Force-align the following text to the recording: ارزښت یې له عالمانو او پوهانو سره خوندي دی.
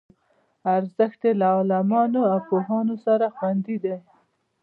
ارزښت 0.75 1.21
یې 1.27 1.31
له 1.39 1.47
عالمانو 1.55 2.21
او 2.31 2.39
پوهانو 2.47 2.95
سره 3.05 3.25
خوندي 3.35 3.77
دی. 3.83 3.95